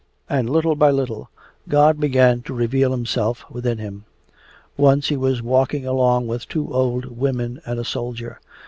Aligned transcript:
And 0.27 0.49
little 0.49 0.75
by 0.75 0.89
little 0.89 1.29
God 1.69 1.99
began 1.99 2.41
to 2.41 2.55
reveal 2.55 2.89
Himself 2.91 3.45
within 3.51 3.77
him. 3.77 4.05
Once 4.75 5.09
he 5.09 5.15
was 5.15 5.43
walking 5.43 5.85
along 5.85 6.25
with 6.25 6.47
two 6.47 6.73
old 6.73 7.05
women 7.19 7.61
and 7.67 7.79
a 7.79 7.85
soldier. 7.85 8.39